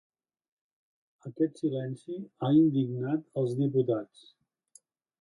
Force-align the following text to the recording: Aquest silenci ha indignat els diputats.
Aquest 1.31 1.61
silenci 1.61 2.17
ha 2.47 2.51
indignat 2.65 3.31
els 3.43 3.57
diputats. 3.63 4.29